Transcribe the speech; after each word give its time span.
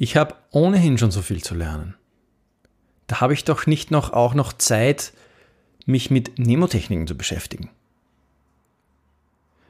ich 0.00 0.16
habe 0.16 0.34
ohnehin 0.50 0.96
schon 0.96 1.10
so 1.10 1.20
viel 1.20 1.44
zu 1.44 1.54
lernen. 1.54 1.94
Da 3.06 3.20
habe 3.20 3.34
ich 3.34 3.44
doch 3.44 3.66
nicht 3.66 3.90
noch 3.90 4.14
auch 4.14 4.32
noch 4.32 4.54
Zeit, 4.54 5.12
mich 5.84 6.10
mit 6.10 6.38
Nemotechniken 6.38 7.06
zu 7.06 7.18
beschäftigen. 7.18 7.68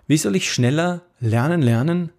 Wie 0.07 0.17
soll 0.17 0.37
ich 0.37 0.53
schneller 0.53 1.03
lernen 1.19 1.63
lernen, 1.63 2.13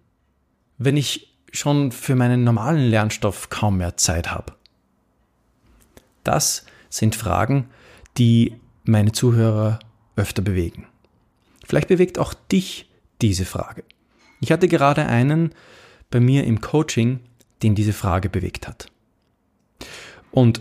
wenn 0.76 0.98
ich 0.98 1.34
schon 1.52 1.90
für 1.90 2.14
meinen 2.14 2.44
normalen 2.44 2.90
Lernstoff 2.90 3.48
kaum 3.48 3.78
mehr 3.78 3.96
Zeit 3.96 4.30
habe? 4.30 4.56
Das 6.22 6.66
sind 6.90 7.14
Fragen, 7.14 7.70
die 8.18 8.60
meine 8.84 9.12
Zuhörer 9.12 9.78
öfter 10.16 10.42
bewegen. 10.42 10.86
Vielleicht 11.66 11.88
bewegt 11.88 12.18
auch 12.18 12.34
dich 12.34 12.90
diese 13.22 13.46
Frage. 13.46 13.84
Ich 14.42 14.52
hatte 14.52 14.68
gerade 14.68 15.06
einen 15.06 15.54
bei 16.10 16.20
mir 16.20 16.44
im 16.44 16.60
Coaching, 16.60 17.20
den 17.62 17.74
diese 17.74 17.92
Frage 17.92 18.28
bewegt 18.28 18.66
hat. 18.68 18.86
Und 20.30 20.60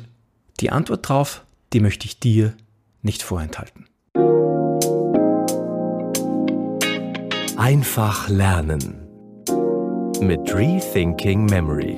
die 0.59 0.69
Antwort 0.69 1.09
darauf, 1.09 1.43
die 1.73 1.79
möchte 1.79 2.05
ich 2.05 2.19
dir 2.19 2.53
nicht 3.01 3.23
vorenthalten. 3.23 3.87
Einfach 7.57 8.29
lernen 8.29 9.07
mit 10.19 10.53
Rethinking 10.53 11.45
Memory. 11.45 11.97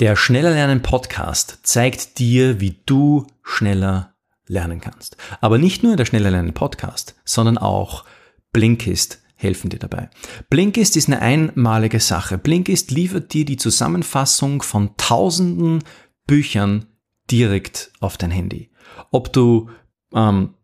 Der 0.00 0.16
Schneller 0.16 0.50
Lernen 0.50 0.82
Podcast 0.82 1.60
zeigt 1.62 2.18
dir, 2.18 2.60
wie 2.60 2.76
du 2.86 3.26
schneller 3.44 4.11
lernen 4.52 4.80
kannst. 4.80 5.16
Aber 5.40 5.58
nicht 5.58 5.82
nur 5.82 5.96
der 5.96 6.04
Schneller 6.04 6.30
Lernen 6.30 6.54
Podcast, 6.54 7.16
sondern 7.24 7.58
auch 7.58 8.04
Blinkist 8.52 9.20
helfen 9.34 9.70
dir 9.70 9.78
dabei. 9.78 10.08
Blinkist 10.50 10.96
ist 10.96 11.08
eine 11.08 11.20
einmalige 11.20 11.98
Sache. 11.98 12.38
Blinkist 12.38 12.90
liefert 12.90 13.32
dir 13.32 13.44
die 13.44 13.56
Zusammenfassung 13.56 14.62
von 14.62 14.90
tausenden 14.96 15.82
Büchern 16.26 16.86
direkt 17.30 17.90
auf 18.00 18.16
dein 18.16 18.30
Handy. 18.30 18.70
Ob 19.10 19.32
du 19.32 19.70
ähm, 20.14 20.54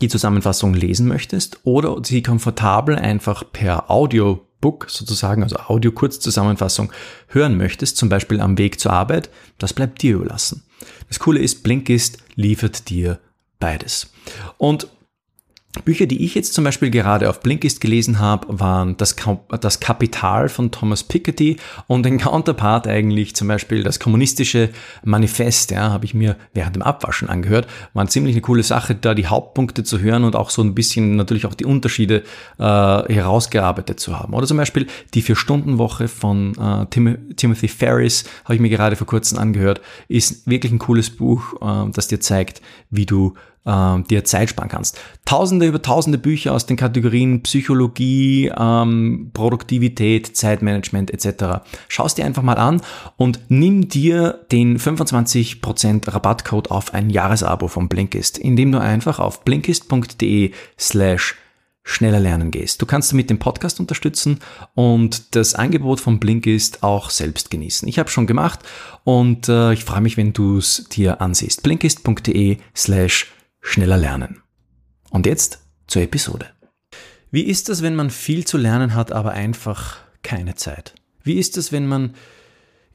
die 0.00 0.08
Zusammenfassung 0.08 0.74
lesen 0.74 1.06
möchtest 1.06 1.60
oder 1.64 1.96
sie 2.02 2.22
komfortabel 2.22 2.96
einfach 2.96 3.44
per 3.52 3.90
Audio 3.90 4.44
Book 4.60 4.86
sozusagen, 4.88 5.44
also 5.44 5.56
Audio-Kurzzusammenfassung 5.56 6.92
hören 7.28 7.56
möchtest, 7.56 7.96
zum 7.96 8.08
Beispiel 8.08 8.40
am 8.40 8.58
Weg 8.58 8.80
zur 8.80 8.92
Arbeit, 8.92 9.30
das 9.58 9.72
bleibt 9.72 10.02
dir 10.02 10.16
überlassen. 10.16 10.64
Das 11.08 11.20
Coole 11.20 11.40
ist, 11.40 11.62
Blinkist 11.62 12.18
liefert 12.34 12.88
dir 12.88 13.20
beides. 13.58 14.10
Und 14.56 14.88
Bücher, 15.84 16.06
die 16.06 16.24
ich 16.24 16.34
jetzt 16.34 16.54
zum 16.54 16.64
Beispiel 16.64 16.90
gerade 16.90 17.28
auf 17.28 17.40
Blinkist 17.40 17.80
gelesen 17.80 18.18
habe, 18.18 18.58
waren 18.58 18.96
das, 18.96 19.16
das 19.60 19.80
Kapital 19.80 20.48
von 20.48 20.70
Thomas 20.70 21.04
Piketty 21.04 21.58
und 21.86 22.04
den 22.04 22.18
Counterpart 22.18 22.86
eigentlich 22.86 23.36
zum 23.36 23.48
Beispiel 23.48 23.82
das 23.82 24.00
kommunistische 24.00 24.70
Manifest, 25.04 25.70
ja, 25.70 25.90
habe 25.90 26.06
ich 26.06 26.14
mir 26.14 26.36
während 26.54 26.74
dem 26.74 26.82
Abwaschen 26.82 27.28
angehört. 27.28 27.66
War 27.92 28.00
eine 28.00 28.08
ziemlich 28.08 28.34
eine 28.34 28.40
coole 28.40 28.62
Sache, 28.62 28.94
da 28.94 29.14
die 29.14 29.26
Hauptpunkte 29.26 29.84
zu 29.84 30.00
hören 30.00 30.24
und 30.24 30.36
auch 30.36 30.48
so 30.48 30.62
ein 30.62 30.74
bisschen 30.74 31.16
natürlich 31.16 31.44
auch 31.44 31.54
die 31.54 31.66
Unterschiede 31.66 32.22
äh, 32.58 32.62
herausgearbeitet 32.62 34.00
zu 34.00 34.18
haben. 34.18 34.32
Oder 34.32 34.46
zum 34.46 34.56
Beispiel 34.56 34.86
die 35.12 35.22
Vier-Stunden-Woche 35.22 36.08
von 36.08 36.54
äh, 36.56 36.86
Tim 36.90 37.36
Timothy 37.36 37.68
Ferris, 37.68 38.24
habe 38.44 38.54
ich 38.54 38.60
mir 38.60 38.70
gerade 38.70 38.96
vor 38.96 39.06
kurzem 39.06 39.38
angehört, 39.38 39.82
ist 40.08 40.46
wirklich 40.48 40.72
ein 40.72 40.78
cooles 40.78 41.10
Buch, 41.10 41.60
äh, 41.60 41.90
das 41.92 42.08
dir 42.08 42.20
zeigt, 42.20 42.62
wie 42.90 43.04
du 43.04 43.34
ähm, 43.68 44.04
dir 44.04 44.24
Zeit 44.24 44.48
sparen 44.48 44.68
kannst. 44.68 44.98
Tausende 45.24 45.66
über 45.66 45.82
tausende 45.82 46.18
Bücher 46.18 46.54
aus 46.54 46.66
den 46.66 46.76
Kategorien 46.76 47.42
Psychologie, 47.42 48.50
ähm, 48.58 49.30
Produktivität, 49.34 50.36
Zeitmanagement 50.36 51.12
etc. 51.12 51.62
Schau 51.88 52.06
es 52.06 52.14
dir 52.14 52.24
einfach 52.24 52.42
mal 52.42 52.54
an 52.54 52.80
und 53.16 53.40
nimm 53.48 53.88
dir 53.88 54.40
den 54.50 54.78
25% 54.78 56.12
Rabattcode 56.12 56.70
auf 56.70 56.94
ein 56.94 57.10
Jahresabo 57.10 57.68
von 57.68 57.88
Blinkist, 57.88 58.38
indem 58.38 58.72
du 58.72 58.80
einfach 58.80 59.18
auf 59.18 59.44
blinkist.de 59.44 60.52
slash 60.78 61.36
schneller 61.84 62.20
lernen 62.20 62.50
gehst. 62.50 62.82
Du 62.82 62.86
kannst 62.86 63.12
damit 63.12 63.30
den 63.30 63.38
Podcast 63.38 63.80
unterstützen 63.80 64.40
und 64.74 65.34
das 65.34 65.54
Angebot 65.54 66.00
von 66.00 66.20
Blinkist 66.20 66.82
auch 66.82 67.08
selbst 67.08 67.50
genießen. 67.50 67.88
Ich 67.88 67.98
habe 67.98 68.10
schon 68.10 68.26
gemacht 68.26 68.60
und 69.04 69.48
äh, 69.48 69.72
ich 69.72 69.84
freue 69.84 70.02
mich, 70.02 70.18
wenn 70.18 70.34
du 70.34 70.58
es 70.58 70.86
dir 70.90 71.22
ansiehst. 71.22 71.62
blinkist.de 71.62 72.58
slash 72.76 73.32
schneller 73.60 73.96
lernen. 73.96 74.42
Und 75.10 75.26
jetzt 75.26 75.60
zur 75.86 76.02
Episode. 76.02 76.46
Wie 77.30 77.42
ist 77.42 77.68
es, 77.68 77.82
wenn 77.82 77.94
man 77.94 78.10
viel 78.10 78.46
zu 78.46 78.56
lernen 78.56 78.94
hat, 78.94 79.12
aber 79.12 79.32
einfach 79.32 79.98
keine 80.22 80.54
Zeit? 80.54 80.94
Wie 81.22 81.38
ist 81.38 81.56
es, 81.56 81.72
wenn 81.72 81.86
man 81.86 82.14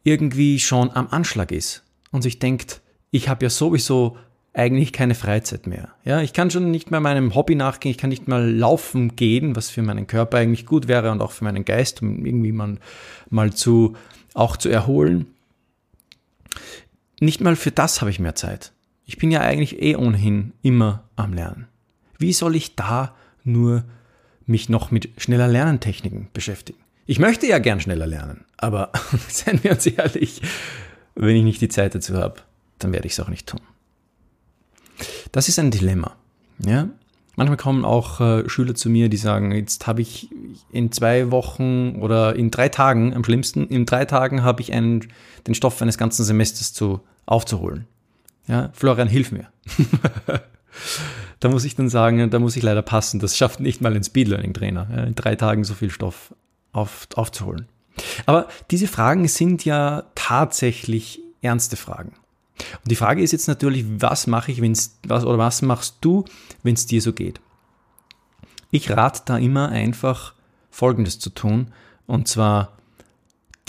irgendwie 0.03 0.59
schon 0.59 0.91
am 0.91 1.07
Anschlag 1.09 1.52
ist 1.52 1.84
und 2.12 2.22
sich 2.22 2.40
denkt, 2.40 2.81
ich 3.12 3.29
habe 3.29 3.46
ja 3.46 3.50
sowieso 3.50 4.18
eigentlich 4.53 4.94
keine 4.94 5.16
Freizeit 5.16 5.66
mehr. 5.66 5.90
Ja, 6.06 6.22
ich 6.22 6.34
kann 6.34 6.52
schon 6.52 6.69
nicht 6.69 6.91
mehr 6.91 7.00
meinem 7.00 7.34
Hobby 7.34 7.56
nachgehen, 7.56 7.91
ich 7.91 7.97
kann 7.97 8.12
nicht 8.12 8.28
mal 8.28 8.52
laufen 8.52 9.16
gehen, 9.16 9.56
was 9.56 9.69
für 9.69 9.81
meinen 9.81 10.06
Körper 10.06 10.38
eigentlich 10.38 10.66
gut 10.66 10.88
wäre 10.88 11.12
und 11.12 11.22
auch 11.22 11.31
für 11.31 11.44
meinen 11.44 11.66
Geist, 11.66 12.02
um 12.02 12.23
irgendwie 12.25 12.52
mal, 12.52 12.78
mal 13.29 13.53
zu, 13.53 13.96
auch 14.34 14.57
zu 14.57 14.69
erholen. 14.69 15.25
Nicht 17.19 17.41
mal 17.41 17.56
für 17.56 17.72
das 17.72 18.02
habe 18.02 18.12
ich 18.12 18.19
mehr 18.19 18.35
Zeit. 18.35 18.73
Ich 19.06 19.18
bin 19.18 19.31
ja 19.31 19.41
eigentlich 19.41 19.81
eh 19.81 19.96
ohnehin 19.96 20.53
immer 20.62 21.03
am 21.16 21.34
Lernen. 21.34 21.68
Wie 22.18 22.34
soll 22.34 22.56
ich 22.56 22.75
da 22.75 23.16
nur 23.44 23.84
mich 24.46 24.69
noch 24.69 24.91
mit 24.91 25.09
schneller 25.18 25.47
Lernentechniken 25.47 26.30
beschäftigen? 26.34 26.80
Ich 27.06 27.19
möchte 27.19 27.47
ja 27.47 27.59
gern 27.59 27.81
schneller 27.81 28.08
lernen, 28.08 28.46
aber 28.58 28.91
seien 29.28 29.62
wir 29.64 29.72
uns 29.72 29.86
ehrlich, 29.86 30.41
wenn 31.16 31.36
ich 31.36 31.44
nicht 31.44 31.62
die 31.62 31.69
Zeit 31.69 31.96
dazu 31.96 32.16
habe, 32.16 32.41
dann 32.80 32.94
werde 32.94 33.08
ich 33.08 33.14
es 33.14 33.19
auch 33.19 33.30
nicht 33.30 33.47
tun. 33.47 33.59
Das 35.31 35.50
ist 35.50 35.59
ein 35.59 35.72
Dilemma. 35.72 36.16
Ja? 36.59 36.88
Manchmal 37.35 37.58
kommen 37.58 37.84
auch 37.84 38.22
äh, 38.22 38.47
Schüler 38.47 38.75
zu 38.75 38.90
mir, 38.90 39.09
die 39.09 39.18
sagen, 39.18 39.52
jetzt 39.52 39.88
habe 39.88 40.02
ich 40.02 40.30
in 40.72 40.91
zwei 40.91 41.31
Wochen 41.31 41.96
oder 42.00 42.35
in 42.35 42.52
drei 42.52 42.70
Tagen, 42.70 43.14
am 43.14 43.24
schlimmsten, 43.24 43.68
in 43.68 43.85
drei 43.85 44.06
Tagen 44.06 44.44
habe 44.44 44.62
ich 44.62 44.72
einen, 44.72 45.08
den 45.47 45.56
Stoff 45.56 45.81
eines 45.81 45.97
ganzen 45.97 46.24
Semesters 46.24 46.74
zu, 46.74 47.02
aufzuholen. 47.25 47.88
Ja, 48.47 48.69
Florian, 48.73 49.07
hilf 49.07 49.31
mir. 49.31 49.47
da 51.39 51.49
muss 51.49 51.65
ich 51.65 51.75
dann 51.75 51.89
sagen, 51.89 52.29
da 52.29 52.39
muss 52.39 52.55
ich 52.55 52.63
leider 52.63 52.81
passen. 52.81 53.19
Das 53.19 53.37
schafft 53.37 53.59
nicht 53.59 53.81
mal 53.81 53.95
ein 53.95 54.03
Speedlearning-Trainer, 54.03 55.07
in 55.07 55.15
drei 55.15 55.35
Tagen 55.35 55.63
so 55.63 55.73
viel 55.73 55.89
Stoff 55.89 56.33
auf, 56.71 57.07
aufzuholen. 57.15 57.67
Aber 58.25 58.47
diese 58.71 58.87
Fragen 58.87 59.27
sind 59.27 59.65
ja 59.65 60.03
tatsächlich 60.15 61.21
ernste 61.41 61.75
Fragen. 61.75 62.13
Und 62.57 62.91
die 62.91 62.95
Frage 62.95 63.21
ist 63.21 63.31
jetzt 63.31 63.47
natürlich, 63.47 63.85
was 63.87 64.27
mache 64.27 64.51
ich, 64.51 64.61
wenn 64.61 64.71
es, 64.71 64.97
was, 65.07 65.25
oder 65.25 65.37
was 65.37 65.61
machst 65.61 65.97
du, 66.01 66.25
wenn 66.63 66.75
es 66.75 66.85
dir 66.85 67.01
so 67.01 67.13
geht? 67.13 67.39
Ich 68.71 68.89
rate 68.89 69.21
da 69.25 69.37
immer 69.37 69.69
einfach 69.69 70.33
Folgendes 70.69 71.19
zu 71.19 71.29
tun, 71.29 71.71
und 72.07 72.27
zwar 72.27 72.77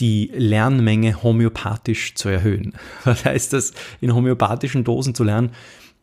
die 0.00 0.30
Lernmenge 0.34 1.22
homöopathisch 1.22 2.14
zu 2.14 2.28
erhöhen. 2.28 2.74
Was 3.04 3.24
heißt 3.24 3.52
das, 3.52 3.72
in 4.00 4.14
homöopathischen 4.14 4.84
Dosen 4.84 5.14
zu 5.14 5.24
lernen? 5.24 5.52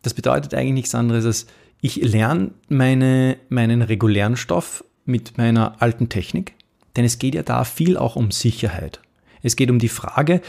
Das 0.02 0.14
bedeutet 0.14 0.54
eigentlich 0.54 0.72
nichts 0.72 0.94
anderes 0.94 1.24
als, 1.24 1.46
ich 1.80 1.96
lerne 1.96 2.52
meine, 2.68 3.36
meinen 3.48 3.82
regulären 3.82 4.36
Stoff 4.36 4.84
mit 5.04 5.36
meiner 5.36 5.82
alten 5.82 6.08
Technik, 6.08 6.54
denn 6.96 7.04
es 7.04 7.18
geht 7.18 7.34
ja 7.34 7.42
da 7.42 7.64
viel 7.64 7.96
auch 7.96 8.16
um 8.16 8.30
Sicherheit. 8.30 9.00
Es 9.42 9.56
geht 9.56 9.70
um 9.70 9.80
die 9.80 9.88
Frage, 9.88 10.40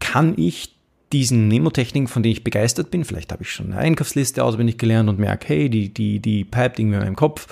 kann 0.00 0.34
ich 0.36 0.74
diesen 1.12 1.46
Nemotechniken, 1.46 2.08
von 2.08 2.24
denen 2.24 2.32
ich 2.32 2.44
begeistert 2.44 2.90
bin, 2.90 3.04
vielleicht 3.04 3.30
habe 3.30 3.44
ich 3.44 3.50
schon 3.50 3.66
eine 3.66 3.78
Einkaufsliste 3.78 4.42
auswendig 4.42 4.78
gelernt 4.78 5.08
und 5.08 5.20
merke, 5.20 5.48
hey, 5.48 5.70
die, 5.70 5.94
die, 5.94 6.18
die 6.18 6.44
pipet 6.44 6.80
irgendwie 6.80 6.96
in 6.96 7.02
meinem 7.02 7.16
Kopf, 7.16 7.46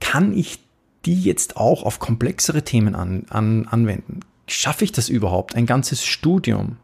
kann 0.00 0.36
ich 0.36 0.60
die 1.04 1.20
jetzt 1.20 1.56
auch 1.56 1.82
auf 1.82 1.98
komplexere 1.98 2.62
Themen 2.62 2.94
an, 2.94 3.24
an, 3.30 3.66
anwenden? 3.66 4.20
Schaffe 4.46 4.84
ich 4.84 4.92
das 4.92 5.08
überhaupt, 5.08 5.54
ein 5.54 5.66
ganzes 5.66 6.04
Studium 6.04 6.76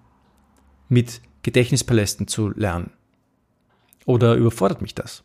mit 0.89 1.21
Gedächtnispalästen 1.43 2.27
zu 2.27 2.51
lernen? 2.51 2.91
Oder 4.07 4.35
überfordert 4.35 4.83
mich 4.83 4.95
das? 4.95 5.23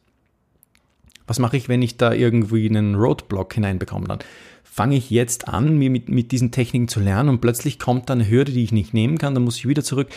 Was 1.27 1.39
mache 1.39 1.57
ich, 1.57 1.69
wenn 1.69 1.81
ich 1.81 1.97
da 1.97 2.13
irgendwie 2.13 2.69
einen 2.69 2.95
Roadblock 2.95 3.53
hineinbekomme? 3.53 4.07
Dann 4.07 4.19
fange 4.63 4.95
ich 4.95 5.09
jetzt 5.09 5.47
an, 5.47 5.77
mir 5.77 5.89
mit, 5.89 6.09
mit 6.09 6.31
diesen 6.31 6.51
Techniken 6.51 6.87
zu 6.87 6.99
lernen 6.99 7.29
und 7.29 7.41
plötzlich 7.41 7.79
kommt 7.79 8.09
da 8.09 8.13
eine 8.13 8.29
Hürde, 8.29 8.51
die 8.51 8.63
ich 8.63 8.71
nicht 8.71 8.93
nehmen 8.93 9.17
kann, 9.17 9.33
dann 9.33 9.43
muss 9.43 9.57
ich 9.57 9.67
wieder 9.67 9.83
zurück. 9.83 10.09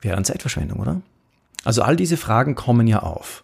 Wäre 0.00 0.16
eine 0.16 0.24
Zeitverschwendung, 0.24 0.78
oder? 0.80 1.02
Also 1.64 1.82
all 1.82 1.96
diese 1.96 2.16
Fragen 2.16 2.54
kommen 2.54 2.86
ja 2.86 3.00
auf. 3.00 3.42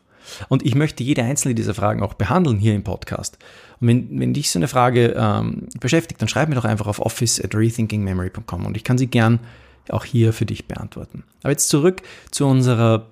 Und 0.48 0.64
ich 0.64 0.74
möchte 0.74 1.02
jede 1.02 1.22
einzelne 1.22 1.54
dieser 1.54 1.74
Fragen 1.74 2.02
auch 2.02 2.14
behandeln 2.14 2.58
hier 2.58 2.74
im 2.74 2.84
Podcast. 2.84 3.38
Und 3.80 3.88
wenn, 3.88 4.20
wenn 4.20 4.34
dich 4.34 4.50
so 4.50 4.58
eine 4.58 4.69
Frage 4.69 5.14
ähm, 5.16 5.69
beschäftigt, 5.80 6.20
dann 6.20 6.28
schreib 6.28 6.48
mir 6.48 6.54
doch 6.54 6.64
einfach 6.64 6.86
auf 6.86 7.00
office 7.00 7.40
at 7.40 7.54
rethinkingmemory.com 7.54 8.66
und 8.66 8.76
ich 8.76 8.84
kann 8.84 8.98
sie 8.98 9.06
gern 9.08 9.40
auch 9.88 10.04
hier 10.04 10.32
für 10.32 10.46
dich 10.46 10.66
beantworten. 10.69 11.24
Aber 11.42 11.50
jetzt 11.50 11.69
zurück 11.69 12.02
zu 12.30 12.46
unserer 12.46 13.08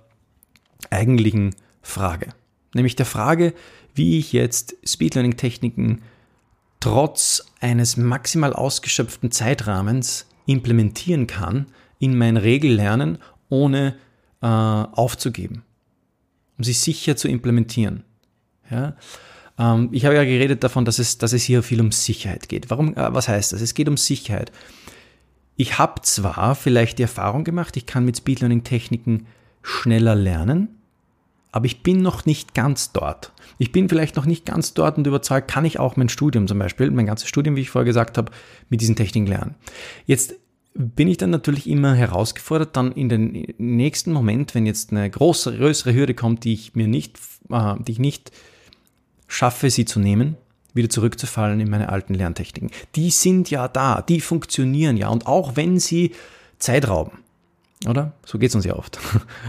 eigentlichen 0.90 1.54
Frage. 1.82 2.28
nämlich 2.74 2.94
der 2.94 3.06
Frage, 3.06 3.52
wie 3.94 4.18
ich 4.18 4.32
jetzt 4.32 4.76
Speed 4.84 5.14
Learning 5.14 5.36
Techniken 5.36 6.02
trotz 6.78 7.44
eines 7.60 7.96
maximal 7.96 8.52
ausgeschöpften 8.52 9.30
Zeitrahmens 9.30 10.26
implementieren 10.46 11.26
kann 11.26 11.66
in 11.98 12.16
mein 12.16 12.36
Regellernen, 12.36 13.18
ohne 13.48 13.96
äh, 14.40 14.46
aufzugeben, 14.46 15.62
um 16.60 16.64
sie 16.64 16.74
sicher 16.74 17.16
zu 17.16 17.26
implementieren. 17.26 18.04
Ja? 18.70 18.94
Ähm, 19.58 19.88
ich 19.92 20.04
habe 20.04 20.14
ja 20.14 20.24
geredet 20.24 20.62
davon, 20.62 20.84
dass 20.84 20.98
es, 20.98 21.16
dass 21.16 21.32
es 21.32 21.42
hier 21.42 21.62
viel 21.62 21.80
um 21.80 21.90
Sicherheit 21.90 22.50
geht. 22.50 22.68
Warum, 22.68 22.94
äh, 22.96 23.14
was 23.14 23.28
heißt 23.28 23.54
das? 23.54 23.62
Es 23.62 23.72
geht 23.72 23.88
um 23.88 23.96
Sicherheit. 23.96 24.52
Ich 25.56 25.78
habe 25.78 26.02
zwar 26.02 26.54
vielleicht 26.54 26.98
die 26.98 27.02
Erfahrung 27.04 27.44
gemacht, 27.44 27.78
ich 27.78 27.86
kann 27.86 28.04
mit 28.04 28.18
Speed 28.18 28.40
Learning 28.40 28.62
Techniken 28.62 29.26
schneller 29.62 30.14
lernen, 30.14 30.68
aber 31.50 31.64
ich 31.64 31.82
bin 31.82 32.02
noch 32.02 32.26
nicht 32.26 32.52
ganz 32.52 32.92
dort. 32.92 33.32
Ich 33.56 33.72
bin 33.72 33.88
vielleicht 33.88 34.16
noch 34.16 34.26
nicht 34.26 34.44
ganz 34.44 34.74
dort 34.74 34.98
und 34.98 35.06
überzeugt, 35.06 35.50
kann 35.50 35.64
ich 35.64 35.80
auch 35.80 35.96
mein 35.96 36.10
Studium 36.10 36.46
zum 36.46 36.58
Beispiel, 36.58 36.90
mein 36.90 37.06
ganzes 37.06 37.30
Studium, 37.30 37.56
wie 37.56 37.62
ich 37.62 37.70
vorher 37.70 37.86
gesagt 37.86 38.18
habe, 38.18 38.30
mit 38.68 38.82
diesen 38.82 38.96
Techniken 38.96 39.26
lernen. 39.28 39.54
Jetzt 40.04 40.34
bin 40.80 41.08
ich 41.08 41.16
dann 41.16 41.30
natürlich 41.30 41.68
immer 41.68 41.94
herausgefordert, 41.94 42.76
dann 42.76 42.92
in 42.92 43.08
den 43.08 43.54
nächsten 43.58 44.12
Moment, 44.12 44.54
wenn 44.54 44.66
jetzt 44.66 44.90
eine 44.90 45.08
große, 45.08 45.56
größere 45.56 45.94
Hürde 45.94 46.14
kommt, 46.14 46.44
die 46.44 46.54
ich 46.54 46.74
mir 46.74 46.88
nicht, 46.88 47.18
äh, 47.50 47.74
die 47.80 47.92
ich 47.92 47.98
nicht 47.98 48.32
schaffe, 49.28 49.70
sie 49.70 49.84
zu 49.84 50.00
nehmen, 50.00 50.36
wieder 50.74 50.88
zurückzufallen 50.88 51.60
in 51.60 51.70
meine 51.70 51.88
alten 51.88 52.14
Lerntechniken. 52.14 52.70
Die 52.94 53.10
sind 53.10 53.50
ja 53.50 53.68
da, 53.68 54.02
die 54.02 54.20
funktionieren 54.20 54.96
ja 54.96 55.08
und 55.08 55.26
auch 55.26 55.56
wenn 55.56 55.78
sie 55.78 56.12
Zeit 56.58 56.88
rauben, 56.88 57.18
oder? 57.86 58.12
So 58.24 58.38
geht 58.38 58.50
es 58.50 58.54
uns 58.54 58.64
ja 58.64 58.76
oft. 58.76 58.98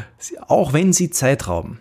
auch 0.47 0.73
wenn 0.73 0.93
sie 0.93 1.09
Zeit 1.09 1.47
rauben, 1.47 1.79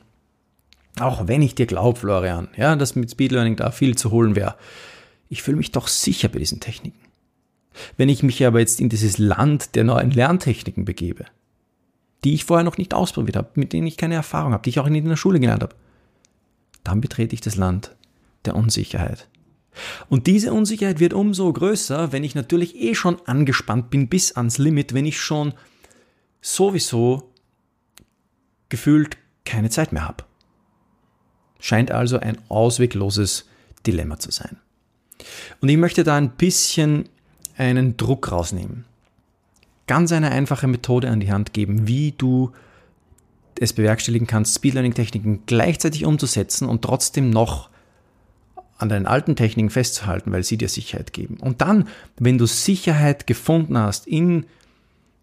auch 0.99 1.29
wenn 1.29 1.43
ich 1.43 1.55
dir 1.55 1.67
glaube, 1.67 1.99
Florian, 1.99 2.49
ja, 2.56 2.76
dass 2.76 2.97
mit 2.97 3.11
Speed 3.11 3.32
Learning 3.32 3.56
da 3.56 3.70
viel 3.70 3.97
zu 3.97 4.11
holen 4.11 4.35
wäre, 4.37 4.56
ich 5.29 5.43
fühle 5.43 5.56
mich 5.56 5.70
doch 5.70 5.88
sicher 5.88 6.29
bei 6.29 6.41
diesen 6.41 6.61
Techniken. 6.61 6.99
Wenn 7.97 8.09
ich 8.09 8.23
mich 8.23 8.45
aber 8.45 8.61
jetzt 8.61 8.81
in 8.81 8.89
dieses 8.89 9.19
Land 9.19 9.75
der 9.75 9.85
neuen 9.85 10.11
Lerntechniken 10.11 10.85
begebe, 10.85 11.27
die 12.25 12.35
ich 12.35 12.45
vorher 12.45 12.65
noch 12.65 12.79
nicht 12.79 12.95
ausprobiert 12.95 13.37
habe, 13.37 13.51
mit 13.55 13.73
denen 13.73 13.87
ich 13.87 13.97
keine 13.97 14.15
Erfahrung 14.15 14.53
habe, 14.53 14.63
die 14.63 14.71
ich 14.71 14.81
auch 14.81 14.89
nicht 14.89 15.03
in 15.03 15.09
der 15.09 15.17
Schule 15.17 15.41
gelernt 15.41 15.63
habe, 15.63 15.77
dann 16.85 17.01
betrete 17.01 17.35
ich 17.35 17.41
das 17.41 17.57
Land 17.57 17.97
der 18.45 18.57
Unsicherheit. 18.57 19.29
Und 20.09 20.27
diese 20.27 20.53
Unsicherheit 20.53 20.99
wird 20.99 21.13
umso 21.15 21.53
größer, 21.53 22.13
wenn 22.13 22.25
ich 22.25 22.35
natürlich 22.35 22.75
eh 22.77 22.95
schon 22.95 23.21
angespannt 23.27 23.91
bin 23.91 24.09
bis 24.09 24.37
ans 24.37 24.59
Limit, 24.59 24.95
wenn 24.95 25.07
ich 25.07 25.21
schon 25.21 25.55
sowieso 26.41 27.33
gefühlt 28.69 29.17
keine 29.45 29.71
Zeit 29.71 29.93
mehr 29.93 30.07
habe. 30.07 30.25
Scheint 31.61 31.91
also 31.91 32.19
ein 32.19 32.39
auswegloses 32.49 33.49
Dilemma 33.87 34.19
zu 34.19 34.31
sein. 34.31 34.59
Und 35.61 35.69
ich 35.69 35.77
möchte 35.77 36.05
da 36.05 36.17
ein 36.17 36.31
bisschen 36.31 37.09
einen 37.61 37.99
Druck 37.99 38.33
rausnehmen. 38.33 38.87
Ganz 39.87 40.12
eine 40.12 40.31
einfache 40.31 40.67
Methode 40.67 41.11
an 41.11 41.21
die 41.21 41.31
Hand 41.31 41.53
geben, 41.53 41.87
wie 41.87 42.12
du 42.17 42.53
es 43.61 43.75
bewerkstelligen 43.75 44.27
kannst, 44.27 44.55
Speedlearning-Techniken 44.57 45.43
gleichzeitig 45.45 46.07
umzusetzen 46.07 46.67
und 46.67 46.83
trotzdem 46.83 47.29
noch 47.29 47.69
an 48.79 48.89
deinen 48.89 49.05
alten 49.07 49.37
Techniken 49.37 49.69
festzuhalten, 49.69 50.33
weil 50.33 50.43
sie 50.43 50.57
dir 50.57 50.71
Sicherheit 50.71 51.12
geben. 51.12 51.37
Und 51.39 51.61
dann, 51.61 51.87
wenn 52.19 52.39
du 52.39 52.47
Sicherheit 52.47 53.27
gefunden 53.27 53.77
hast 53.77 54.07
in 54.07 54.47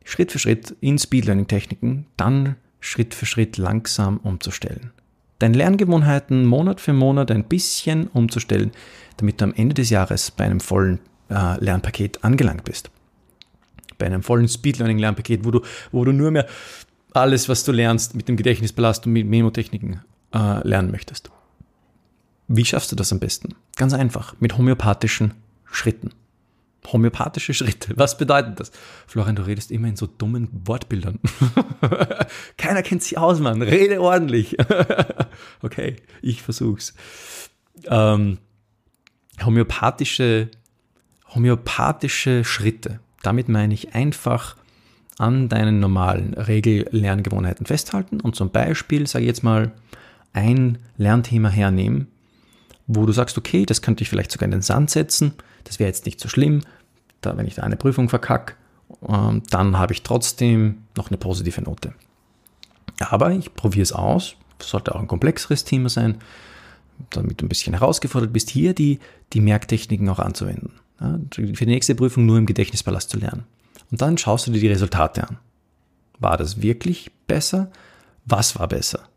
Schritt 0.04 0.31
für 0.31 0.38
Schritt 0.38 0.75
in 0.80 1.00
Speedlearning-Techniken, 1.00 2.06
dann 2.18 2.56
Schritt 2.80 3.16
für 3.16 3.25
Schritt 3.25 3.57
langsam 3.57 4.18
umzustellen. 4.18 4.92
Deine 5.39 5.57
Lerngewohnheiten 5.57 6.45
Monat 6.45 6.81
für 6.81 6.94
Monat 6.94 7.31
ein 7.31 7.45
bisschen 7.45 8.07
umzustellen, 8.07 8.72
damit 9.18 9.42
du 9.42 9.45
am 9.45 9.54
Ende 9.54 9.74
des 9.74 9.89
Jahres 9.89 10.30
bei 10.30 10.45
einem 10.45 10.60
vollen 10.60 11.00
äh, 11.29 11.63
Lernpaket 11.63 12.24
angelangt 12.24 12.63
bist. 12.63 12.89
Bei 13.97 14.06
einem 14.06 14.24
vollen 14.24 14.47
Speed 14.47 14.77
Learning 14.77 15.00
Lernpaket, 15.00 15.44
wo 15.45 15.51
du, 15.51 15.62
wo 15.91 16.06
du 16.06 16.12
nur 16.12 16.31
mehr 16.31 16.47
alles, 17.13 17.50
was 17.50 17.63
du 17.63 17.71
lernst, 17.71 18.15
mit 18.15 18.27
dem 18.27 18.38
Gedächtnispalast 18.38 19.06
und 19.06 19.13
mit 19.13 19.27
Memotechniken 19.27 20.01
äh, 20.33 20.68
lernen 20.68 20.91
möchtest. 20.91 21.31
Wie 22.47 22.65
schaffst 22.65 22.91
du 22.91 22.95
das 22.95 23.12
am 23.12 23.19
besten? 23.19 23.56
Ganz 23.75 23.94
einfach, 23.94 24.35
mit 24.39 24.57
homöopathischen 24.57 25.33
Schritten. 25.65 26.12
Homöopathische 26.91 27.53
Schritte. 27.53 27.91
Was 27.97 28.18
bedeutet 28.18 28.59
das? 28.59 28.71
Florian, 29.07 29.35
du 29.35 29.45
redest 29.45 29.71
immer 29.71 29.89
in 29.89 29.97
so 29.97 30.07
dummen 30.07 30.47
Wortbildern. 30.65 31.19
Keiner 32.57 32.81
kennt 32.81 33.03
sich 33.03 33.18
aus, 33.18 33.39
Mann. 33.39 33.62
Rede 33.62 34.01
ordentlich. 34.01 34.56
okay, 35.62 35.97
ich 36.21 36.41
versuch's. 36.41 36.94
Ähm, 37.88 38.38
homöopathische 39.44 40.50
homöopathische 41.33 42.44
Schritte. 42.44 43.00
Damit 43.21 43.50
meine 43.50 43.74
ich 43.74 43.95
einfach 43.95 44.56
an 45.18 45.50
deinen 45.50 45.79
normalen 45.79 46.33
Regellerngewohnheiten 46.33 47.65
festhalten 47.65 48.21
und 48.21 48.35
zum 48.35 48.51
Beispiel, 48.51 49.07
sage 49.07 49.25
ich 49.25 49.29
jetzt 49.29 49.44
mal, 49.44 49.71
ein 50.33 50.77
Lernthema 50.97 51.50
hernehmen, 51.50 52.07
wo 52.85 53.06
du 53.06 53.12
sagst, 53.12 53.38
okay, 53.38 53.65
das 53.65 53.81
könnte 53.81 54.03
ich 54.03 54.09
vielleicht 54.09 54.31
sogar 54.31 54.45
in 54.45 54.51
den 54.51 54.62
Sand 54.62 54.91
setzen, 54.91 55.33
das 55.63 55.79
wäre 55.79 55.88
jetzt 55.88 56.06
nicht 56.06 56.19
so 56.19 56.29
schlimm, 56.29 56.62
da, 57.21 57.35
wenn 57.35 57.47
ich 57.47 57.56
da 57.56 57.63
eine 57.63 57.77
Prüfung 57.77 58.09
verkacke, 58.09 58.53
ähm, 59.07 59.41
dann 59.50 59.77
habe 59.77 59.94
ich 59.94 60.03
trotzdem 60.03 60.83
noch 60.95 61.09
eine 61.09 61.18
positive 61.18 61.62
Note. 61.62 61.94
Aber 63.00 63.31
ich 63.31 63.53
probiere 63.56 63.83
es 63.83 63.91
aus, 63.91 64.35
sollte 64.62 64.94
auch 64.94 65.00
ein 65.00 65.07
komplexeres 65.07 65.63
Thema 65.63 65.89
sein, 65.89 66.19
damit 67.09 67.41
du 67.41 67.45
ein 67.45 67.50
bisschen 67.50 67.74
herausgefordert 67.74 68.33
bist, 68.33 68.50
hier 68.50 68.74
die, 68.74 69.00
die 69.33 69.41
Merktechniken 69.41 70.07
auch 70.09 70.19
anzuwenden 70.19 70.71
ja, 71.00 71.20
für 71.32 71.44
die 71.44 71.66
nächste 71.66 71.96
Prüfung 71.96 72.26
nur 72.26 72.38
im 72.38 72.46
Gedächtnispalast 72.46 73.10
zu 73.10 73.18
lernen. 73.18 73.44
Und 73.92 74.02
dann 74.02 74.18
schaust 74.18 74.48
du 74.48 74.52
dir 74.52 74.60
die 74.60 74.68
Resultate 74.68 75.28
an. 75.28 75.38
War 76.20 76.38
das 76.38 76.62
wirklich 76.62 77.12
besser? 77.28 77.72
Was 78.26 78.58
war 78.58 78.68
besser? 78.68 79.08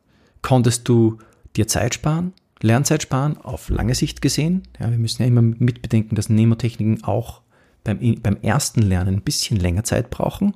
Konntest 0.42 0.88
du 0.88 1.18
dir 1.56 1.66
Zeit 1.66 1.94
sparen, 1.94 2.32
Lernzeit 2.62 3.02
sparen, 3.02 3.36
auf 3.38 3.68
lange 3.68 3.94
Sicht 3.94 4.22
gesehen? 4.22 4.62
Ja, 4.78 4.90
wir 4.90 4.98
müssen 4.98 5.22
ja 5.22 5.28
immer 5.28 5.42
mitbedenken, 5.42 6.14
dass 6.14 6.28
Nemotechniken 6.28 7.04
auch 7.04 7.40
beim, 7.84 7.98
beim 8.22 8.36
ersten 8.42 8.82
Lernen 8.82 9.16
ein 9.16 9.22
bisschen 9.22 9.58
länger 9.58 9.84
Zeit 9.84 10.10
brauchen, 10.10 10.54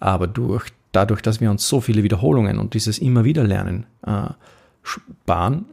aber 0.00 0.26
durch, 0.26 0.70
dadurch, 0.92 1.20
dass 1.20 1.40
wir 1.40 1.50
uns 1.50 1.68
so 1.68 1.80
viele 1.80 2.02
Wiederholungen 2.02 2.58
und 2.58 2.74
dieses 2.74 2.98
immer 2.98 3.24
wieder 3.24 3.44
Lernen 3.44 3.86
äh, 4.06 4.28
sparen, 4.82 5.66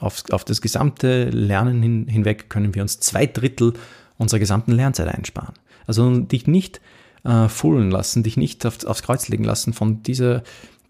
auf, 0.00 0.24
auf 0.30 0.44
das 0.44 0.60
gesamte 0.60 1.30
Lernen 1.30 1.82
hin, 1.82 2.06
hinweg 2.06 2.50
können 2.50 2.74
wir 2.74 2.82
uns 2.82 3.00
zwei 3.00 3.26
Drittel 3.26 3.74
unserer 4.20 4.38
gesamten 4.38 4.72
Lernzeit 4.72 5.08
einsparen. 5.08 5.54
Also 5.86 6.20
dich 6.20 6.46
nicht 6.46 6.80
äh, 7.24 7.48
foolen 7.48 7.90
lassen, 7.90 8.22
dich 8.22 8.36
nicht 8.36 8.64
auf, 8.66 8.84
aufs 8.84 9.02
Kreuz 9.02 9.28
legen 9.28 9.44
lassen 9.44 9.72
von 9.72 10.02
dieser, 10.02 10.42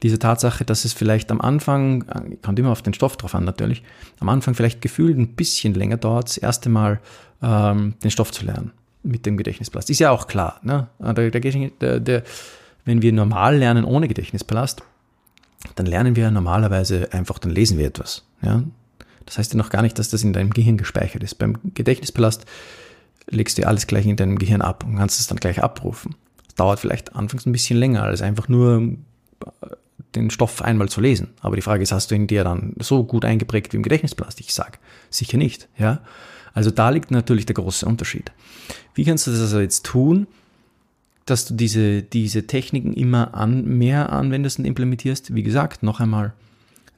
dieser 0.02 0.18
Tatsache, 0.18 0.64
dass 0.64 0.84
es 0.84 0.92
vielleicht 0.92 1.30
am 1.30 1.40
Anfang, 1.40 2.02
äh, 2.08 2.36
kommt 2.42 2.58
immer 2.58 2.72
auf 2.72 2.82
den 2.82 2.92
Stoff 2.92 3.16
drauf 3.16 3.34
an 3.34 3.44
natürlich, 3.44 3.82
am 4.18 4.28
Anfang 4.28 4.54
vielleicht 4.54 4.82
gefühlt 4.82 5.16
ein 5.16 5.36
bisschen 5.36 5.74
länger 5.74 5.96
dauert, 5.96 6.28
das 6.28 6.38
erste 6.38 6.68
Mal 6.68 7.00
ähm, 7.40 7.94
den 8.02 8.10
Stoff 8.10 8.32
zu 8.32 8.44
lernen 8.44 8.72
mit 9.02 9.24
dem 9.26 9.36
Gedächtnispalast. 9.36 9.90
Ist 9.90 10.00
ja 10.00 10.10
auch 10.10 10.26
klar. 10.26 10.60
Ne? 10.62 10.88
Äh, 10.98 11.30
der, 11.30 11.40
der, 11.40 12.00
der, 12.00 12.22
wenn 12.84 13.00
wir 13.00 13.12
normal 13.12 13.56
lernen 13.56 13.84
ohne 13.84 14.08
Gedächtnispalast, 14.08 14.82
dann 15.76 15.86
lernen 15.86 16.16
wir 16.16 16.30
normalerweise 16.32 17.12
einfach, 17.12 17.38
dann 17.38 17.52
lesen 17.52 17.78
wir 17.78 17.86
etwas. 17.86 18.24
Ja? 18.42 18.64
Das 19.24 19.38
heißt 19.38 19.52
ja 19.52 19.58
noch 19.58 19.70
gar 19.70 19.82
nicht, 19.82 19.98
dass 20.00 20.08
das 20.08 20.24
in 20.24 20.32
deinem 20.32 20.50
Gehirn 20.50 20.76
gespeichert 20.76 21.22
ist. 21.22 21.36
Beim 21.36 21.58
Gedächtnispalast 21.74 22.44
legst 23.28 23.58
du 23.58 23.66
alles 23.66 23.86
gleich 23.86 24.06
in 24.06 24.16
deinem 24.16 24.38
Gehirn 24.38 24.62
ab 24.62 24.84
und 24.84 24.96
kannst 24.96 25.20
es 25.20 25.26
dann 25.26 25.38
gleich 25.38 25.62
abrufen. 25.62 26.14
Das 26.46 26.54
dauert 26.54 26.80
vielleicht 26.80 27.14
anfangs 27.14 27.46
ein 27.46 27.52
bisschen 27.52 27.78
länger, 27.78 28.02
als 28.02 28.22
einfach 28.22 28.48
nur 28.48 28.80
äh, 28.80 29.76
den 30.14 30.30
Stoff 30.30 30.62
einmal 30.62 30.88
zu 30.88 31.00
lesen. 31.00 31.28
Aber 31.40 31.56
die 31.56 31.62
Frage 31.62 31.82
ist, 31.82 31.92
hast 31.92 32.10
du 32.10 32.14
ihn 32.14 32.26
dir 32.26 32.44
dann 32.44 32.74
so 32.78 33.04
gut 33.04 33.24
eingeprägt 33.24 33.72
wie 33.72 33.76
im 33.76 33.82
Gedächtnisplastik? 33.82 34.46
Ich 34.46 34.54
sage, 34.54 34.78
sicher 35.08 35.38
nicht. 35.38 35.68
Ja? 35.78 36.00
Also 36.52 36.70
da 36.70 36.90
liegt 36.90 37.10
natürlich 37.10 37.46
der 37.46 37.54
große 37.54 37.86
Unterschied. 37.86 38.32
Wie 38.94 39.04
kannst 39.04 39.26
du 39.26 39.30
das 39.30 39.40
also 39.40 39.60
jetzt 39.60 39.84
tun, 39.86 40.26
dass 41.26 41.46
du 41.46 41.54
diese, 41.54 42.02
diese 42.02 42.46
Techniken 42.46 42.92
immer 42.92 43.34
an, 43.34 43.64
mehr 43.64 44.12
anwendest 44.12 44.58
und 44.58 44.64
implementierst? 44.64 45.34
Wie 45.34 45.44
gesagt, 45.44 45.82
noch 45.82 46.00
einmal, 46.00 46.32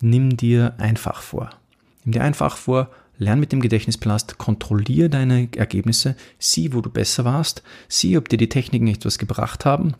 nimm 0.00 0.37
dir 0.37 0.75
einfach 0.79 1.21
vor. 1.21 1.50
Nimm 2.05 2.12
dir 2.12 2.23
einfach 2.23 2.57
vor, 2.57 2.88
Lern 3.23 3.41
mit 3.41 3.52
dem 3.52 3.61
Gedächtnispalast, 3.61 4.38
kontrolliere 4.38 5.09
deine 5.09 5.49
Ergebnisse, 5.57 6.17
sieh, 6.38 6.75
wo 6.75 6.81
du 6.81 6.91
besser 6.91 7.25
warst, 7.25 7.62
sieh, 7.88 8.17
ob 8.19 8.29
dir 8.29 8.37
die 8.37 8.49
Techniken 8.49 8.88
etwas 8.88 9.19
gebracht 9.19 9.64
haben. 9.64 9.95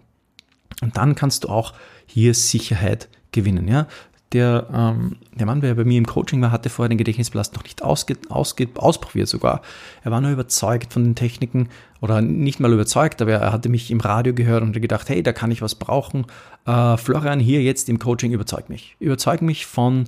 Und 0.81 0.97
dann 0.97 1.15
kannst 1.15 1.45
du 1.45 1.49
auch 1.49 1.75
hier 2.07 2.35
Sicherheit 2.35 3.09
gewinnen. 3.31 3.69
Ja? 3.69 3.87
Der, 4.33 4.67
ähm, 4.73 5.17
der 5.35 5.45
Mann, 5.45 5.61
der 5.61 5.75
bei 5.75 5.85
mir 5.85 5.99
im 5.99 6.07
Coaching 6.07 6.41
war, 6.41 6.51
hatte 6.51 6.71
vorher 6.71 6.89
den 6.89 6.99
Gedächtnispalast 6.99 7.55
noch 7.55 7.65
nicht 7.65 7.83
ausge, 7.83 8.17
ausge, 8.31 8.69
ausprobiert 8.75 9.29
sogar. 9.29 9.61
Er 10.03 10.11
war 10.11 10.21
nur 10.23 10.31
überzeugt 10.31 10.93
von 10.93 11.05
den 11.05 11.15
Techniken 11.15 11.69
oder 12.01 12.23
nicht 12.23 12.59
mal 12.59 12.73
überzeugt, 12.73 13.21
aber 13.21 13.33
er 13.33 13.53
hatte 13.53 13.69
mich 13.69 13.91
im 13.91 14.01
Radio 14.01 14.33
gehört 14.33 14.63
und 14.63 14.73
gedacht, 14.73 15.09
hey, 15.11 15.23
da 15.23 15.33
kann 15.33 15.51
ich 15.51 15.61
was 15.61 15.75
brauchen. 15.75 16.27
Äh, 16.67 16.97
Florian 16.97 17.41
hier 17.41 17.63
jetzt 17.63 17.91
im 17.91 17.99
Coaching 17.99 18.33
überzeugt 18.33 18.71
mich. 18.71 18.97
Überzeugt 19.01 19.43
mich 19.43 19.67
von 19.67 20.07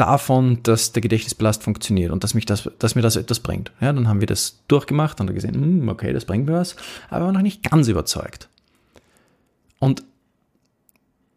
davon, 0.00 0.62
dass 0.62 0.92
der 0.92 1.02
Gedächtnispalast 1.02 1.62
funktioniert 1.62 2.10
und 2.10 2.24
dass, 2.24 2.34
mich 2.34 2.46
das, 2.46 2.68
dass 2.78 2.94
mir 2.94 3.02
das 3.02 3.16
etwas 3.16 3.40
bringt. 3.40 3.70
Ja, 3.80 3.92
dann 3.92 4.08
haben 4.08 4.20
wir 4.20 4.26
das 4.26 4.60
durchgemacht 4.66 5.20
und 5.20 5.32
gesehen, 5.34 5.54
hm, 5.54 5.88
okay, 5.88 6.12
das 6.12 6.24
bringt 6.24 6.46
mir 6.46 6.54
was, 6.54 6.76
aber 7.10 7.30
noch 7.30 7.42
nicht 7.42 7.62
ganz 7.62 7.88
überzeugt. 7.88 8.48
Und 9.78 10.02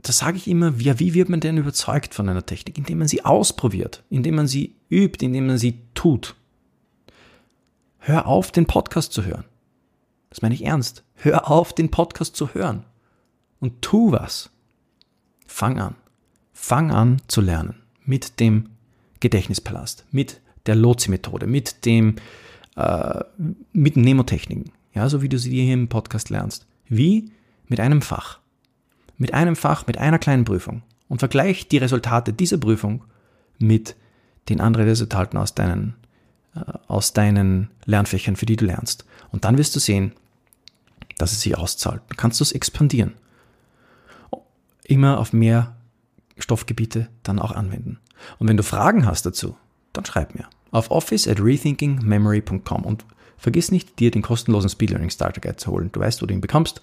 da 0.01 0.11
sage 0.11 0.37
ich 0.37 0.47
immer, 0.47 0.73
ja, 0.77 0.99
wie 0.99 1.13
wird 1.13 1.29
man 1.29 1.39
denn 1.39 1.57
überzeugt 1.57 2.13
von 2.13 2.27
einer 2.29 2.45
Technik? 2.45 2.77
Indem 2.77 2.99
man 2.99 3.07
sie 3.07 3.23
ausprobiert, 3.23 4.03
indem 4.09 4.35
man 4.35 4.47
sie 4.47 4.75
übt, 4.89 5.25
indem 5.25 5.47
man 5.47 5.57
sie 5.57 5.79
tut. 5.93 6.35
Hör 7.99 8.27
auf, 8.27 8.51
den 8.51 8.65
Podcast 8.65 9.13
zu 9.13 9.23
hören. 9.23 9.45
Das 10.29 10.41
meine 10.41 10.55
ich 10.55 10.65
ernst. 10.65 11.03
Hör 11.15 11.49
auf, 11.49 11.73
den 11.73 11.91
Podcast 11.91 12.35
zu 12.35 12.53
hören. 12.53 12.83
Und 13.59 13.81
tu 13.81 14.11
was. 14.11 14.49
Fang 15.47 15.79
an. 15.79 15.95
Fang 16.51 16.91
an 16.91 17.21
zu 17.27 17.39
lernen. 17.39 17.82
Mit 18.05 18.39
dem 18.39 18.69
Gedächtnispalast, 19.19 20.05
mit 20.11 20.41
der 20.65 20.75
Lotsi-Methode, 20.75 21.47
mit 21.47 21.85
dem, 21.85 22.15
äh, 22.75 23.23
mit 23.71 23.97
Nemotechniken. 23.97 24.71
Ja, 24.93 25.09
so 25.09 25.21
wie 25.21 25.29
du 25.29 25.39
sie 25.39 25.51
hier 25.51 25.73
im 25.73 25.87
Podcast 25.87 26.29
lernst. 26.29 26.65
Wie? 26.87 27.31
Mit 27.67 27.79
einem 27.79 28.01
Fach 28.01 28.39
mit 29.17 29.33
einem 29.33 29.55
Fach, 29.55 29.87
mit 29.87 29.97
einer 29.97 30.19
kleinen 30.19 30.45
Prüfung 30.45 30.81
und 31.07 31.19
vergleich 31.19 31.67
die 31.67 31.77
Resultate 31.77 32.33
dieser 32.33 32.57
Prüfung 32.57 33.03
mit 33.59 33.95
den 34.49 34.59
anderen 34.59 34.87
Resultaten 34.87 35.37
aus 35.37 35.55
deinen, 35.55 35.95
äh, 36.55 36.59
aus 36.87 37.13
deinen 37.13 37.69
Lernfächern, 37.85 38.35
für 38.35 38.45
die 38.45 38.55
du 38.55 38.65
lernst. 38.65 39.05
Und 39.31 39.45
dann 39.45 39.57
wirst 39.57 39.75
du 39.75 39.79
sehen, 39.79 40.13
dass 41.17 41.31
es 41.31 41.41
sich 41.41 41.57
auszahlt. 41.57 42.01
Dann 42.09 42.17
kannst 42.17 42.39
du 42.39 42.43
es 42.43 42.51
expandieren. 42.51 43.13
Immer 44.83 45.19
auf 45.19 45.31
mehr 45.31 45.75
Stoffgebiete 46.37 47.09
dann 47.23 47.39
auch 47.39 47.51
anwenden. 47.51 47.99
Und 48.39 48.47
wenn 48.47 48.57
du 48.57 48.63
Fragen 48.63 49.05
hast 49.05 49.25
dazu, 49.25 49.55
dann 49.93 50.05
schreib 50.05 50.35
mir 50.35 50.47
auf 50.71 50.89
office 50.89 51.27
at 51.27 51.39
rethinkingmemory.com 51.39 52.83
und 52.83 53.05
vergiss 53.37 53.71
nicht, 53.71 53.99
dir 53.99 54.11
den 54.11 54.23
kostenlosen 54.23 54.69
Speed 54.69 54.89
Learning 54.89 55.11
Starter 55.11 55.39
Guide 55.39 55.57
zu 55.57 55.71
holen. 55.71 55.91
Du 55.91 55.99
weißt, 55.99 56.21
wo 56.21 56.25
du 56.25 56.33
ihn 56.33 56.41
bekommst 56.41 56.81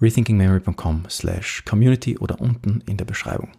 rethinkingmemory.com 0.00 1.04
slash 1.10 1.64
community 1.64 2.18
oder 2.18 2.40
unten 2.40 2.82
in 2.86 2.96
der 2.96 3.04
Beschreibung. 3.04 3.50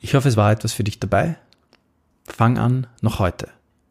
Ich 0.00 0.14
hoffe, 0.14 0.28
es 0.28 0.36
war 0.36 0.52
etwas 0.52 0.72
für 0.72 0.84
dich 0.84 1.00
dabei. 1.00 1.38
Fang 2.24 2.58
an 2.58 2.86
noch 3.00 3.18
heute. 3.18 3.48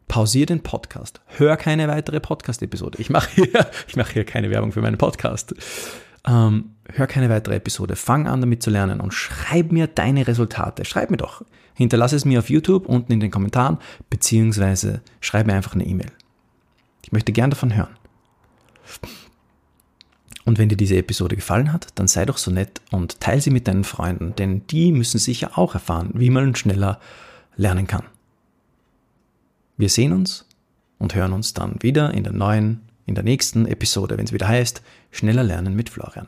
Pausier 0.08 0.46
den 0.46 0.64
Podcast. 0.64 1.22
Hör 1.26 1.58
keine 1.58 1.88
weitere 1.90 2.20
Podcast-Episode. 2.20 3.00
Ich 3.00 3.10
mache 3.10 3.30
hier, 3.34 3.70
ich 3.88 3.96
mache 3.96 4.14
hier 4.14 4.26
keine 4.26 4.50
Werbung 4.50 4.72
für 4.72 4.82
meinen 4.82 4.98
Podcast. 4.98 5.54
Ähm, 6.26 6.76
hör 6.94 7.08
keine 7.08 7.30
weitere 7.30 7.56
Episode. 7.56 7.96
Fang 7.96 8.28
an 8.28 8.42
damit 8.42 8.64
zu 8.64 8.70
lernen 8.70 9.02
und 9.02 9.14
schreib 9.14 9.72
mir 9.72 9.88
deine 9.88 10.28
Resultate. 10.28 10.86
Schreib 10.86 11.12
mir 11.12 11.18
doch. 11.18 11.44
Hinterlasse 11.74 12.16
es 12.16 12.26
mir 12.26 12.40
auf 12.40 12.50
YouTube 12.50 12.88
unten 12.88 13.12
in 13.12 13.20
den 13.20 13.32
Kommentaren, 13.32 13.78
beziehungsweise 14.10 15.02
schreib 15.22 15.46
mir 15.46 15.54
einfach 15.54 15.76
eine 15.76 15.86
E-Mail. 15.86 16.12
Ich 17.04 17.12
möchte 17.12 17.32
gern 17.32 17.52
davon 17.52 17.76
hören. 17.76 17.96
Und 20.44 20.58
wenn 20.58 20.70
dir 20.70 20.78
diese 20.78 20.96
Episode 20.96 21.36
gefallen 21.36 21.74
hat, 21.74 21.88
dann 21.96 22.08
sei 22.08 22.26
doch 22.26 22.38
so 22.38 22.52
nett 22.52 22.82
und 22.90 23.20
teile 23.20 23.42
sie 23.42 23.50
mit 23.50 23.68
deinen 23.68 23.84
Freunden, 23.84 24.34
denn 24.36 24.66
die 24.68 24.92
müssen 24.94 25.20
sicher 25.20 25.58
auch 25.58 25.74
erfahren, 25.74 26.12
wie 26.14 26.30
man 26.30 26.56
schneller 26.56 27.00
lernen 27.58 27.86
kann. 27.86 28.04
Wir 29.76 29.90
sehen 29.90 30.14
uns 30.14 30.46
und 31.00 31.16
hören 31.16 31.34
uns 31.34 31.54
dann 31.54 31.76
wieder 31.82 32.14
in 32.14 32.24
der 32.24 32.34
neuen, 32.34 32.82
in 33.06 33.16
der 33.16 33.26
nächsten 33.26 33.66
Episode, 33.68 34.18
wenn 34.18 34.26
es 34.26 34.34
wieder 34.34 34.48
heißt, 34.48 34.82
schneller 35.12 35.44
lernen 35.44 35.76
mit 35.76 35.90
Florian. 35.90 36.28